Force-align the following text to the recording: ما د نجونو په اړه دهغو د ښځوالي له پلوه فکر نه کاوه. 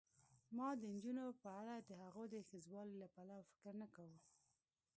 ما 0.57 0.69
د 0.79 0.81
نجونو 0.93 1.25
په 1.41 1.49
اړه 1.61 1.75
دهغو 1.89 2.23
د 2.33 2.35
ښځوالي 2.49 2.95
له 3.01 3.07
پلوه 3.13 3.47
فکر 3.49 3.73
نه 3.81 3.87
کاوه. 3.95 4.17